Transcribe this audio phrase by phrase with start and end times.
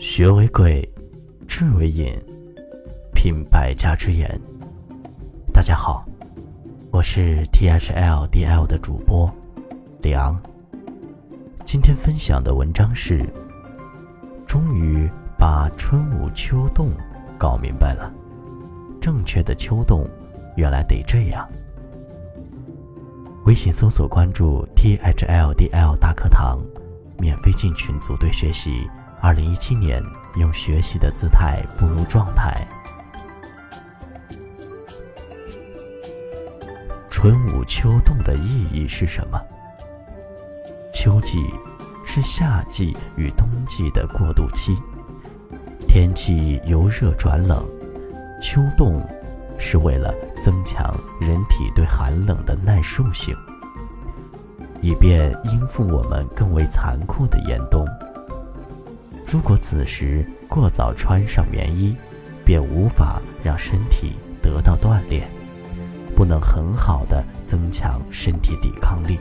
[0.00, 0.82] 学为贵，
[1.46, 2.10] 智为引，
[3.14, 4.26] 品百家之言。
[5.52, 6.06] 大家好，
[6.90, 9.30] 我是 T H L D L 的主播
[10.00, 10.40] 梁。
[11.66, 13.28] 今天分享的文章是：
[14.46, 15.06] 终于
[15.38, 16.92] 把春捂秋冻
[17.38, 18.10] 搞明白了。
[19.02, 20.08] 正确的秋冻，
[20.56, 21.46] 原来得这样。
[23.44, 26.58] 微信搜索关注 T H L D L 大课堂，
[27.18, 28.88] 免费进群组队学习。
[29.22, 30.02] 二零一七年，
[30.36, 32.66] 用学习的姿态步入状态。
[37.10, 39.38] 春捂秋冻的意义是什么？
[40.94, 41.38] 秋季
[42.02, 44.74] 是夏季与冬季的过渡期，
[45.86, 47.62] 天气由热转冷；
[48.40, 49.06] 秋冻
[49.58, 53.36] 是为了增强人体对寒冷的耐受性，
[54.80, 57.86] 以便应付我们更为残酷的严冬。
[59.32, 61.94] 如果此时过早穿上棉衣，
[62.44, 65.30] 便无法让身体得到锻炼，
[66.16, 69.20] 不能很好的增强身体抵抗力。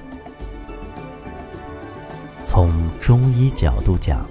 [2.43, 4.25] 从中医角度讲，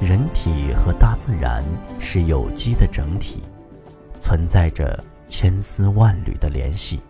[0.00, 1.62] 人体和大自然
[2.00, 3.44] 是有机的整体，
[4.20, 7.00] 存在着千丝万缕的联系。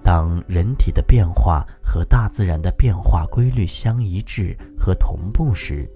[0.00, 5.90] 当人体的变化和大自然的变化规律相一致和同步时，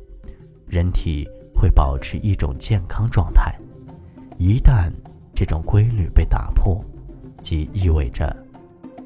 [0.71, 3.53] 人体会保持一种健康状态，
[4.39, 4.89] 一旦
[5.35, 6.81] 这种规律被打破，
[7.43, 8.35] 即意味着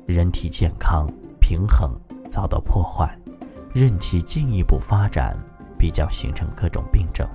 [0.06, 1.98] 人体健康平衡
[2.28, 3.18] 遭到破坏，
[3.72, 5.34] 任其进一步发展，
[5.78, 7.26] 必将形成各种病症。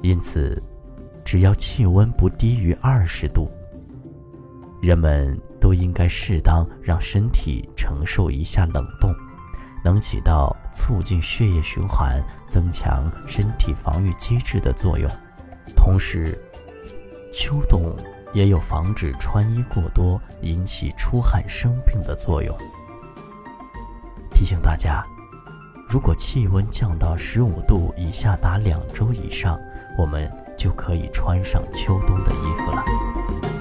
[0.00, 0.60] 因此，
[1.22, 3.50] 只要气温不低于二十度，
[4.80, 9.14] 人们都应该适当让身体承受一下冷冻。
[9.84, 15.10] 能起到促进血液循环、增强身体防御机制的作用，
[15.74, 16.38] 同时，
[17.32, 17.96] 秋冬
[18.32, 22.56] 也有防止穿衣过多引起出汗生病的作用。
[24.32, 25.04] 提醒大家，
[25.88, 29.58] 如果气温降到十五度以下达两周以上，
[29.98, 33.59] 我们就可以穿上秋冬的衣服了。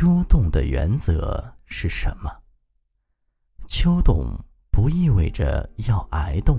[0.00, 2.30] 秋冻的原则是什么？
[3.68, 4.28] 秋冻
[4.72, 6.58] 不意味着要挨冻。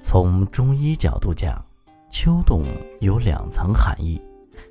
[0.00, 1.60] 从中医角度讲，
[2.08, 2.62] 秋冻
[3.00, 4.22] 有两层含义。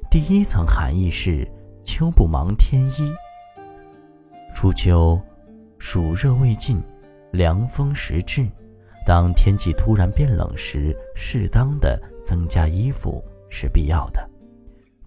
[0.10, 1.46] 第一层含义是
[1.84, 3.14] 秋不忙添衣。
[4.56, 5.22] 初秋，
[5.80, 6.82] 暑热未尽，
[7.34, 8.48] 凉风时至，
[9.06, 14.30] 当天气突然变冷时，适当的增加衣服是必要的。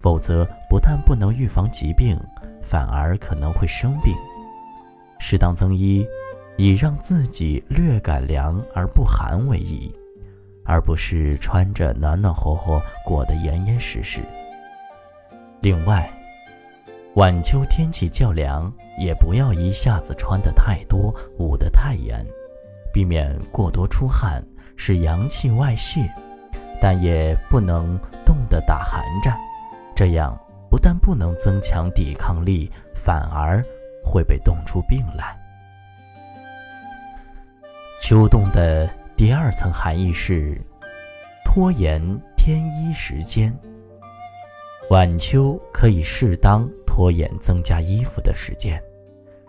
[0.01, 2.19] 否则，不但不能预防疾病，
[2.63, 4.13] 反而可能会生病。
[5.19, 6.05] 适当增衣，
[6.57, 9.93] 以让自己略感凉而不寒为宜，
[10.65, 14.21] 而不是穿着暖暖和和裹得严严实实。
[15.61, 16.09] 另外，
[17.15, 22.25] 晚秋天气较凉，也不要一下子穿得太多，捂得太严，
[22.91, 24.43] 避免过多出汗，
[24.75, 26.09] 使阳气外泄，
[26.81, 27.95] 但也不能
[28.25, 29.37] 冻得打寒战。
[29.95, 30.37] 这样
[30.69, 33.63] 不但不能增强抵抗力，反而
[34.03, 35.37] 会被冻出病来。
[38.01, 40.59] 秋冻的第二层含义是
[41.45, 42.01] 拖延
[42.35, 43.55] 添衣时间。
[44.89, 48.81] 晚秋可以适当拖延增加衣服的时间，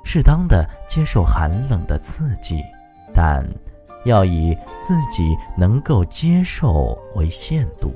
[0.05, 2.63] 适当的接受寒冷的刺激，
[3.15, 3.45] 但
[4.05, 7.93] 要以自己能够接受为限度。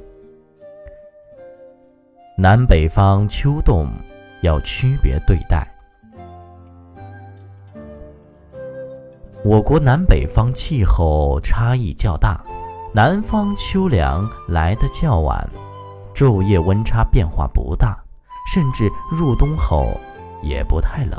[2.38, 3.88] 南北方秋冻
[4.42, 5.66] 要区别对待。
[9.42, 12.44] 我国南北方气候差异较大，
[12.92, 15.48] 南方秋凉来得较晚，
[16.14, 17.99] 昼夜温差变化不大，
[18.52, 19.99] 甚至入冬后
[20.43, 21.19] 也不太冷，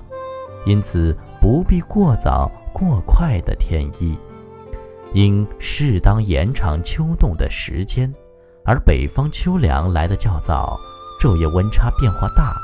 [0.67, 4.15] 因此不必过早过快的添衣，
[5.15, 8.13] 应适当延长秋冻的时间。
[8.63, 10.77] 而北方秋凉来得较早。
[11.19, 12.55] 昼夜温差变化大，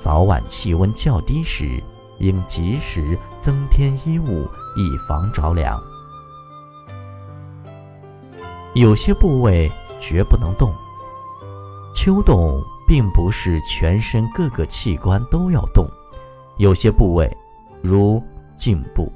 [0.00, 1.82] 早晚气温较低时，
[2.18, 5.78] 应及时增添衣物，以防着凉。
[8.74, 10.72] 有些部位绝不能动。
[11.94, 15.86] 秋冻并不是全身各个器官都要动，
[16.58, 17.34] 有些部位，
[17.82, 18.22] 如
[18.56, 19.10] 颈部、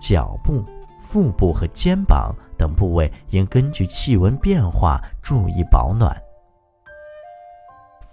[0.00, 0.64] 脚部、
[1.00, 6.16] 腹部和肩膀等部位，应根据气温变化注意保暖。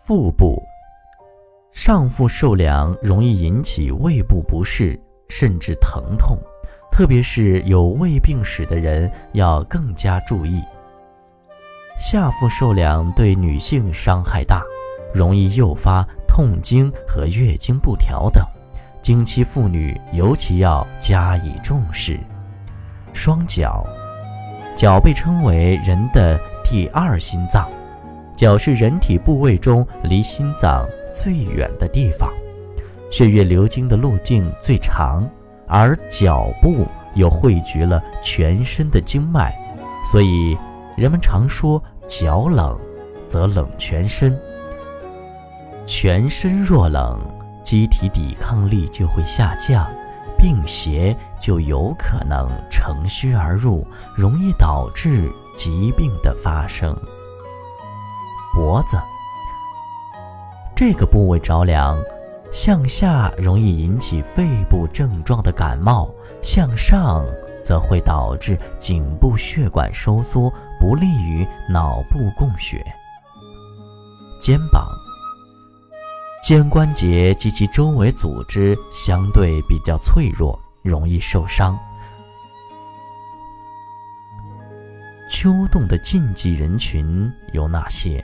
[0.10, 0.60] 腹部
[1.72, 6.36] 上腹受凉容易引起胃部不适，甚至疼痛，
[6.92, 10.64] 特别是有胃病史的人要更加注意。
[12.00, 14.64] 下腹受凉对女性伤害大，
[15.14, 18.44] 容易诱发痛经和月经不调等，
[19.04, 22.20] 经期妇女尤其要加以重视。
[23.14, 23.86] 双脚，
[24.76, 27.70] 脚被称为人的第二心脏，
[28.40, 30.88] 脚是人体部位中离心脏。
[31.14, 32.32] 最远的地方，
[33.12, 35.30] 血液流经的路径最长，
[35.68, 39.54] 而脚部又汇聚了全身的经脉，
[40.10, 40.58] 所以
[40.96, 42.80] 人们常说脚冷，
[43.28, 44.40] 则冷全身。
[45.86, 47.20] 全身若冷，
[47.62, 49.86] 机体抵抗力就会下降，
[50.38, 56.96] 病邪就有可能乘虚而入，容易导致疾病的发生。
[58.60, 59.00] 脖子。
[60.76, 61.98] 这个部位着凉，
[62.52, 67.26] 向下容易引起肺部症状的感冒，向上
[67.64, 72.86] 则会导致颈部血管收缩，不利于脑部供血。
[74.42, 74.90] 肩膀、
[76.44, 81.80] 肩关节及其周围组织相对比较脆弱，容易受伤。
[85.30, 88.22] 秋冻的禁忌人群有哪些？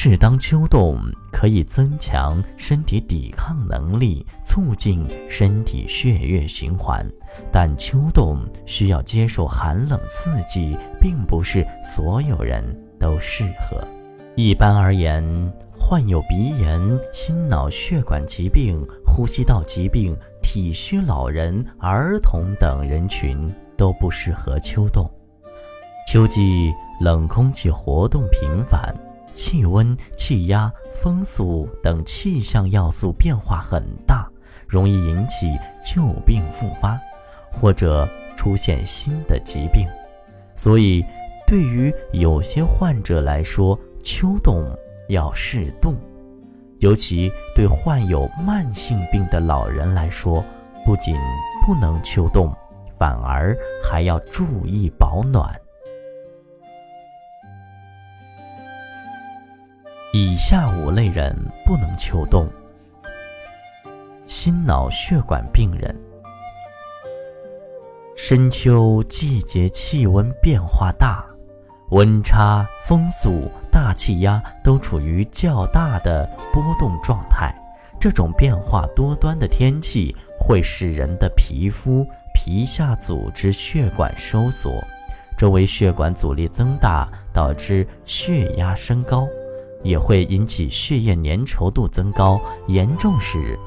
[0.00, 0.96] 适当秋冻
[1.32, 7.04] 可以增强身体抵抗能力，促进身体血液循环，
[7.50, 12.62] 但秋冻需要接受寒冷刺激，并不是所有人
[12.96, 13.76] 都适合。
[14.36, 16.80] 一般而言，患有鼻炎、
[17.12, 25.10] 心脑血管疾病、呼吸道疾病、体虚老人、儿童等人群都不适合秋冻。
[26.06, 28.94] 秋季冷空气活动频繁。
[29.38, 34.28] 气温、气压、风速等气象要素变化很大，
[34.66, 36.98] 容易引起旧病复发，
[37.52, 38.06] 或者
[38.36, 39.86] 出现新的疾病。
[40.56, 41.04] 所以，
[41.46, 44.66] 对于有些患者来说，秋冻
[45.08, 45.92] 要适度；
[46.80, 50.44] 尤其对患有慢性病的老人来说，
[50.84, 51.16] 不仅
[51.64, 52.52] 不能秋冻，
[52.98, 53.56] 反而
[53.88, 55.48] 还要注意保暖。
[60.20, 61.32] 以下五类人
[61.64, 62.48] 不能秋冻：
[64.26, 65.96] 心脑血管病人。
[68.16, 71.24] 深秋季节气温变化大，
[71.90, 77.54] 温差、风速、大气压都处于较大的波动状态。
[78.00, 82.04] 这种变化多端的天气会使人的皮肤、
[82.34, 84.82] 皮下组织、血管收缩，
[85.36, 89.24] 周围血管阻力增大，导致血压升高。
[89.82, 93.58] 也会引起血液粘稠度增高，严重时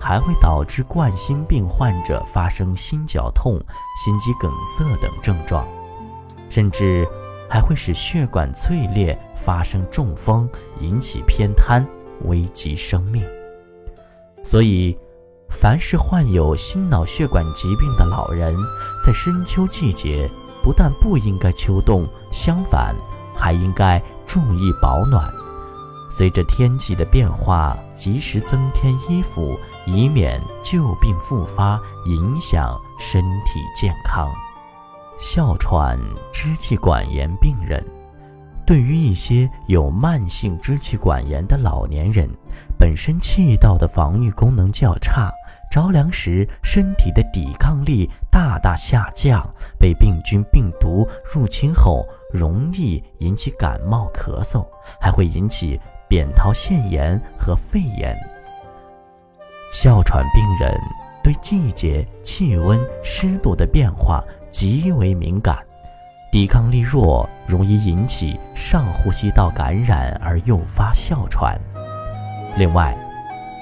[0.00, 3.58] 还会导致冠心病患者发生心绞痛、
[4.04, 5.66] 心肌梗塞等症状，
[6.50, 7.08] 甚至
[7.48, 10.48] 还会使血管脆裂、发生中风、
[10.80, 11.86] 引起偏瘫，
[12.24, 13.24] 危及生命。
[14.42, 14.96] 所以，
[15.48, 18.54] 凡是患有心脑血管疾病的老人，
[19.02, 20.28] 在深秋季节
[20.62, 22.94] 不但不应该秋冻，相反
[23.34, 25.32] 还应该注意保暖。
[26.16, 34.32] 随着天气的变化，及时增添衣服，以免旧病复发，影响身体健康。
[35.18, 35.98] 哮喘、
[36.32, 37.84] 支气管炎病人，
[38.64, 42.30] 对于一些有慢性支气管炎的老年人，
[42.78, 45.32] 本身气道的防御功能较差，
[45.68, 49.44] 着凉时身体的抵抗力大大下降，
[49.80, 54.64] 被病菌、病毒入侵后，容易引起感冒、咳嗽，
[55.00, 55.80] 还会引起。
[56.14, 58.16] 扁桃腺炎和肺炎，
[59.72, 60.80] 哮喘病人
[61.24, 65.58] 对季节、气温、湿度的变化极为敏感，
[66.30, 71.60] 抵抗力弱，容易引起上呼吸道感染而诱发哮喘。
[72.56, 72.96] 另外，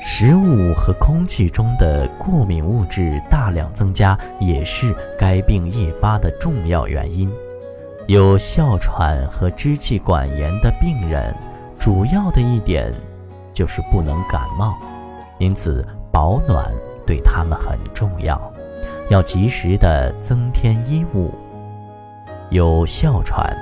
[0.04, 7.32] 食物和空气中的过敏物质大量增加，也是该病易发的重要原因。
[8.08, 11.34] 有哮喘和支气管炎的病人。
[11.82, 12.94] 主要的一点
[13.52, 14.72] 就是不能感冒，
[15.38, 16.72] 因此保暖
[17.04, 18.40] 对他们很重要，
[19.10, 21.34] 要及时的增添衣物。
[22.50, 23.52] 有哮喘、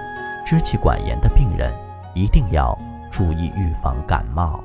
[0.44, 1.72] 支气管炎的病人
[2.14, 2.78] 一定要
[3.10, 4.62] 注意预防感冒。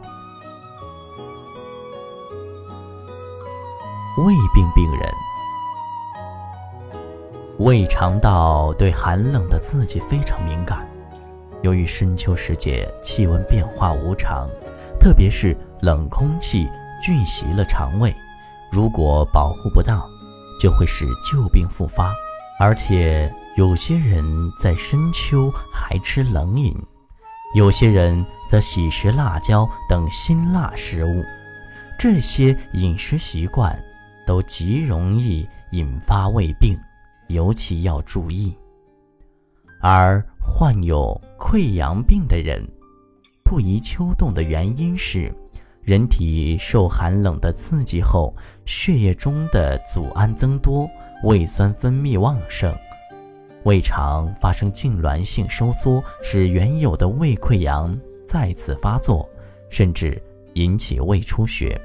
[4.17, 5.09] 胃病病人，
[7.59, 10.85] 胃肠道对寒冷的刺激非常敏感。
[11.65, 14.48] 由于深秋时节气温变化无常，
[15.00, 16.69] 特别是冷空气
[17.01, 18.13] 聚袭了肠胃，
[18.72, 20.00] 如果保护不当，
[20.62, 22.13] 就会使旧病复发。
[22.60, 24.24] 而且有些人
[24.60, 26.72] 在深秋还吃冷饮，
[27.55, 31.24] 有些人则喜食辣椒等辛辣食物，
[31.98, 33.75] 这些饮食习惯
[34.27, 36.77] 都极容易引发胃病，
[37.27, 38.55] 尤其要注意。
[39.81, 42.65] 而患有溃疡病的人
[43.43, 45.29] 不宜秋冻的原因是，
[45.81, 48.33] 人体受寒冷的刺激后，
[48.63, 50.89] 血液中的组胺增多，
[51.23, 52.73] 胃酸分泌旺盛，
[53.65, 59.29] 胃肠发生痉挛性收缩，使原有的胃溃疡再次发作，
[59.69, 60.21] 甚至
[60.53, 61.79] 引起胃出血、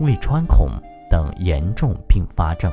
[0.00, 0.68] 胃穿孔
[1.10, 2.70] 等严重并发症。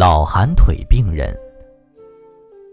[0.00, 1.30] 老寒腿病人。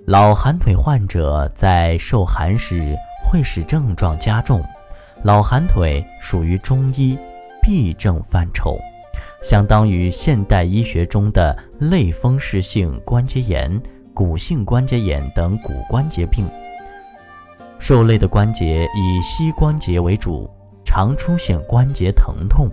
[0.06, 4.64] 老寒腿患者在受寒时会使症状加重。
[5.24, 7.20] 老寒腿属于中医
[7.62, 8.80] 痹症范畴，
[9.44, 13.78] 相当于现代医学中的类风湿性关节炎、
[14.14, 16.46] 骨性关节炎等骨关节病。
[17.78, 20.50] 受累的关节以膝关节为主，
[20.86, 22.72] 常出现关节疼痛，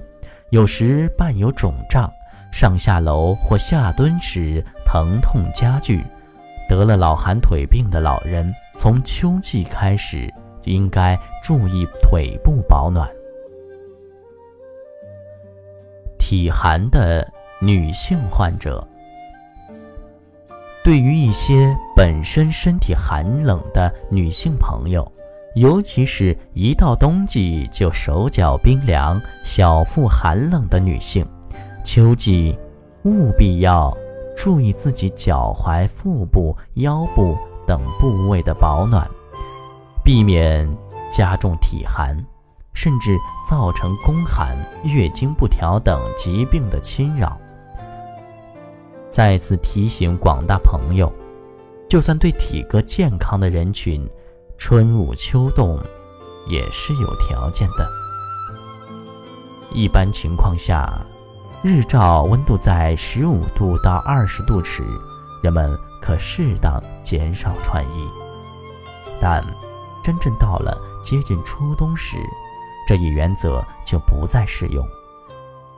[0.51, 2.09] 有时伴有肿胀，
[2.55, 6.05] 上下楼或下蹲时疼痛加剧。
[6.69, 10.33] 得了老寒腿病的老人，从秋季开始
[10.63, 13.11] 应该注意腿部保暖。
[16.17, 17.29] 体寒的
[17.61, 18.87] 女性患者，
[20.85, 25.05] 对于一些本身身体寒冷的女性朋友，
[25.57, 31.27] 尤其是一到冬季就手脚冰凉、小腹寒冷的女性，
[31.85, 32.59] 秋季
[33.05, 33.97] 务必要。
[34.37, 39.09] 注意自己脚踝、腹部、腰部等部位的保暖，
[40.03, 40.69] 避免
[41.09, 42.17] 加重体寒，
[42.73, 43.17] 甚至
[43.49, 47.39] 造成宫寒、月经不调等疾病的侵扰。
[49.09, 51.11] 再次提醒广大朋友，
[51.89, 54.05] 就算对体格健康的人群，
[54.59, 55.81] 春捂秋冻
[56.51, 57.89] 也是有条件的。
[59.73, 61.07] 一般情况下。
[61.67, 64.85] 日照温度在十五度到二十度时，
[65.43, 68.07] 人们可适当减少穿衣。
[69.19, 69.43] 但
[70.03, 72.19] 真正到了接近初冬时，
[72.87, 74.87] 这一原则就不再适用。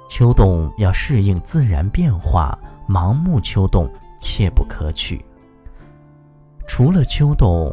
[0.09, 3.89] 秋冻要适应自然变化，盲目秋冻
[4.19, 5.25] 切不可取。
[6.67, 7.73] 除了秋冻，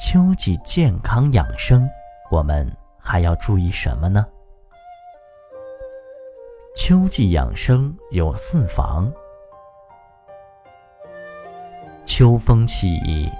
[0.00, 1.88] 秋季健康养生，
[2.28, 2.68] 我们
[2.98, 4.26] 还要注意什么呢？
[6.90, 9.08] 秋季养生有四防：
[12.04, 13.30] 秋风起，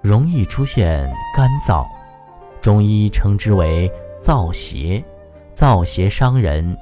[0.00, 1.86] 容易出现干燥，
[2.62, 3.92] 中医称之为
[4.22, 5.04] 燥邪。
[5.54, 6.74] 燥邪伤人，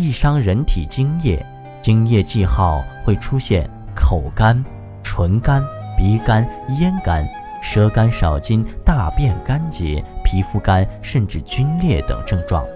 [0.00, 1.40] 易伤人体津液，
[1.80, 4.64] 津液既耗，会出现口干、
[5.04, 5.62] 唇干、
[5.96, 6.44] 鼻干、
[6.80, 7.24] 咽干、
[7.62, 12.66] 舌干少津、大便干结、皮肤干，甚至皲裂等症状。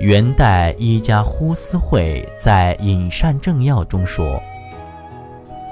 [0.00, 4.40] 元代医家呼思慧在《饮膳正要》中说：“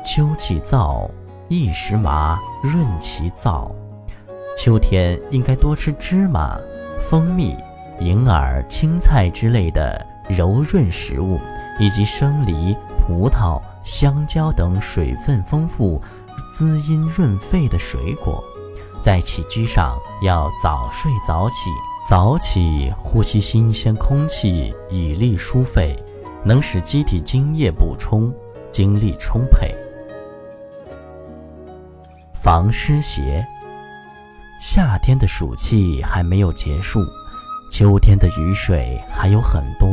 [0.04, 1.08] 秋气燥，
[1.46, 3.70] 一时麻，润其燥。
[4.56, 6.58] 秋天应该多吃芝麻、
[6.98, 7.56] 蜂蜜、
[8.00, 11.38] 银耳、青菜之类的柔润食物，
[11.78, 16.02] 以及生梨、葡萄、香蕉等水分丰富、
[16.52, 18.42] 滋阴润肺的水果。
[19.00, 21.70] 在起居上要早睡早起。”
[22.08, 26.00] 早起呼吸新鲜空气，以利疏肺，
[26.44, 28.32] 能使机体津液补充，
[28.70, 29.74] 精力充沛。
[32.32, 33.44] 防湿邪。
[34.60, 37.00] 夏天的暑气还没有结束，
[37.72, 39.88] 秋天的雨水还有很多，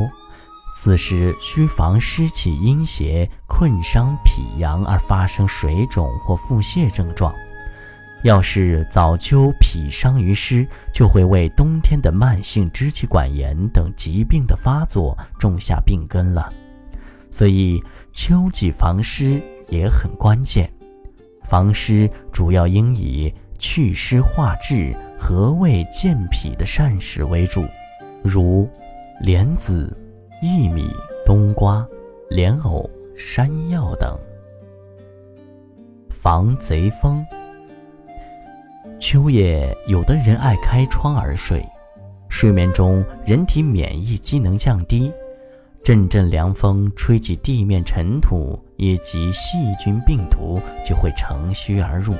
[0.75, 7.33] 此时需防湿气阴邪困伤脾阳而发生水肿或腹泻症状。
[8.23, 16.49] 要是早秋脾伤于湿，就会为冬天的慢性支气管炎等疾病的发作种下病根了。
[17.29, 20.71] 所以秋季防湿也很关键。
[21.43, 27.65] 防湿主要应以祛湿化滞、和胃健脾的膳食为主，
[28.23, 28.69] 如
[29.19, 29.95] 莲子、
[30.41, 30.89] 薏米、
[31.25, 31.85] 冬瓜、
[32.29, 34.17] 莲藕、山药等。
[36.09, 37.25] 防贼风。
[39.05, 41.61] 秋夜，有的人爱开窗而睡，
[42.29, 45.11] 睡眠中人体免疫机能降低，
[45.83, 52.15] 阵阵凉风吹起地面尘土以及细菌病毒，就会乘虚而入，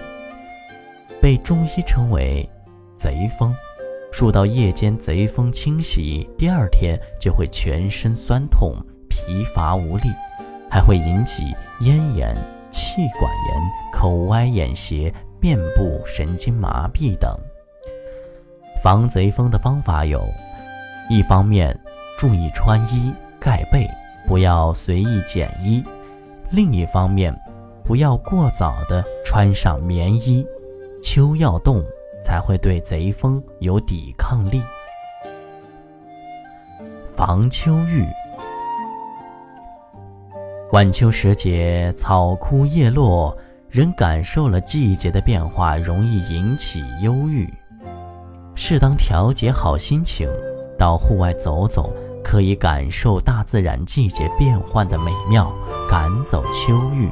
[1.22, 2.48] 被中医称为
[3.00, 3.56] “贼风”。
[4.12, 8.76] 受到夜间贼风侵袭，第二天就会全身酸痛、
[9.08, 10.10] 疲乏无力，
[10.70, 11.44] 还会引起
[11.80, 12.36] 咽炎、
[12.70, 15.14] 气管炎、口歪眼斜、
[15.44, 17.38] 面部神经麻痹等。
[18.82, 20.24] 防贼风的方法有：
[21.10, 21.78] 一方面
[22.18, 23.86] 注意穿衣盖被，
[24.26, 25.84] 不要随意减衣；
[26.50, 27.38] 另一方面，
[27.84, 30.46] 不要过早的穿上棉衣。
[31.04, 31.84] 秋要冻。
[32.26, 34.62] 才会对贼风有抵抗力。
[37.18, 38.08] 防秋雨。
[40.72, 43.38] 晚秋时节，草枯叶落，
[43.74, 47.52] 人感受了季节的变化，容易引起忧郁。
[48.54, 50.30] 适当调节好心情，
[50.78, 51.92] 到户外走走，
[52.24, 55.52] 可以感受大自然季节变换的美妙，
[55.90, 57.10] 赶走秋郁。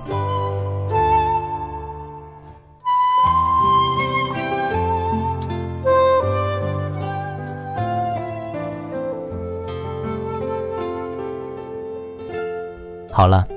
[13.12, 13.48] 好了，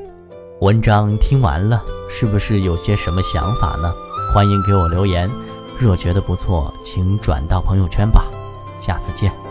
[0.65, 3.93] 文章听完了，是不是有些什么想法呢？
[4.33, 5.31] 欢迎给我留言。
[5.79, 8.25] 若觉得不错，请转到朋友圈吧。
[8.81, 9.44] 下次见。